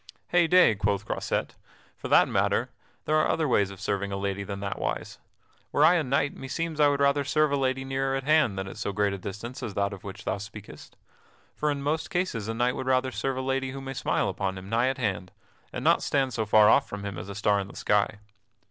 [0.29, 1.53] "Heyday!" quoth Croisette,
[1.95, 2.71] "for that matter,
[3.05, 5.19] there are other ways of serving a lady than that wise.
[5.71, 8.67] Were I a knight meseems I would rather serve a lady nearer at hand than
[8.67, 10.97] at so great distance as that of which thou speakest.
[11.55, 14.57] For in most cases a knight would rather serve a lady who may smile upon
[14.57, 15.31] him nigh at hand,
[15.71, 18.17] and not stand so far off from him as a star in the sky."